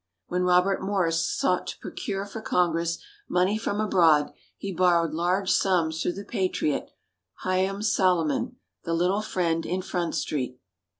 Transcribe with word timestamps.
When 0.29 0.41
Robert 0.41 0.81
Morris 0.81 1.23
sought 1.23 1.67
to 1.67 1.77
procure 1.79 2.25
for 2.25 2.41
Congress, 2.41 2.97
money 3.29 3.55
from 3.55 3.79
abroad, 3.79 4.33
he 4.57 4.73
borrowed 4.73 5.13
large 5.13 5.51
sums 5.51 6.01
through 6.01 6.13
the 6.13 6.25
Patriot, 6.25 6.89
Haym 7.45 7.83
Salomon, 7.83 8.55
"the 8.83 8.95
little 8.95 9.21
friend 9.21 9.63
in 9.63 9.83
Front 9.83 10.15
Street." 10.15 10.59